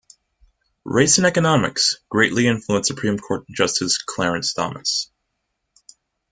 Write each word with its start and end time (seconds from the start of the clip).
"Race 0.83 1.19
and 1.19 1.27
Economics" 1.27 1.97
greatly 2.09 2.47
influenced 2.47 2.87
Supreme 2.87 3.19
Court 3.19 3.47
Justice 3.51 3.99
Clarence 4.01 4.51
Thomas. 4.51 5.11